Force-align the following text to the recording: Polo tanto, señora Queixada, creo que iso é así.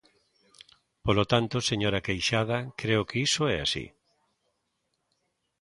Polo 1.05 1.23
tanto, 1.31 1.57
señora 1.69 2.03
Queixada, 2.07 2.57
creo 2.81 3.01
que 3.09 3.21
iso 3.27 3.43
é 3.55 3.57
así. 3.65 3.85